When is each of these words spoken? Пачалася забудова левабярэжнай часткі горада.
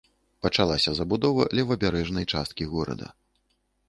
Пачалася 0.43 0.93
забудова 0.99 1.45
левабярэжнай 1.59 2.25
часткі 2.37 2.67
горада. 2.73 3.07